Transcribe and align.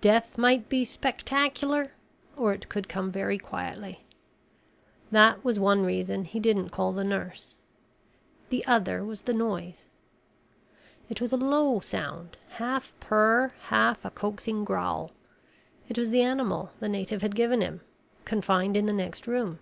Death 0.00 0.38
might 0.38 0.70
be 0.70 0.82
spectacular 0.82 1.92
or 2.38 2.54
it 2.54 2.70
could 2.70 2.88
come 2.88 3.12
very 3.12 3.36
quietly. 3.36 4.06
That 5.10 5.44
was 5.44 5.58
one 5.58 5.82
reason 5.82 6.24
he 6.24 6.40
didn't 6.40 6.70
call 6.70 6.94
the 6.94 7.04
nurse. 7.04 7.54
The 8.48 8.64
other 8.66 9.04
was 9.04 9.20
the 9.20 9.34
noise. 9.34 9.84
It 11.10 11.20
was 11.20 11.34
a 11.34 11.36
low 11.36 11.80
sound, 11.80 12.38
half 12.52 12.94
purr, 12.98 13.52
half 13.64 14.06
a 14.06 14.10
coaxing 14.10 14.64
growl. 14.64 15.10
It 15.86 15.98
was 15.98 16.08
the 16.08 16.22
animal 16.22 16.72
the 16.80 16.88
native 16.88 17.20
had 17.20 17.34
given 17.36 17.60
him, 17.60 17.82
confined 18.24 18.74
in 18.74 18.86
the 18.86 18.94
next 18.94 19.26
room. 19.26 19.58